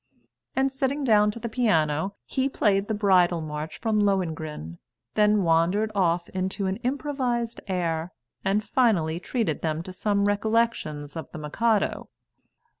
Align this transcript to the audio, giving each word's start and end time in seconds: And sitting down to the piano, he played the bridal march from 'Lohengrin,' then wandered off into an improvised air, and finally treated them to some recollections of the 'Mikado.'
And 0.55 0.71
sitting 0.71 1.03
down 1.03 1.29
to 1.29 1.39
the 1.39 1.47
piano, 1.47 2.15
he 2.25 2.49
played 2.49 2.87
the 2.87 2.95
bridal 2.95 3.39
march 3.39 3.77
from 3.79 3.99
'Lohengrin,' 3.99 4.79
then 5.13 5.43
wandered 5.43 5.91
off 5.93 6.27
into 6.29 6.65
an 6.65 6.77
improvised 6.77 7.61
air, 7.67 8.11
and 8.43 8.63
finally 8.63 9.19
treated 9.19 9.61
them 9.61 9.83
to 9.83 9.93
some 9.93 10.25
recollections 10.25 11.15
of 11.15 11.31
the 11.31 11.37
'Mikado.' 11.37 12.09